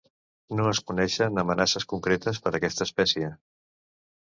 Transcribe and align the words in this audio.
No 0.59 0.63
es 0.69 0.79
coneixen 0.91 1.37
amenaces 1.43 1.87
concretes 1.93 2.41
per 2.47 2.55
aquesta 2.61 2.87
espècie. 2.91 3.33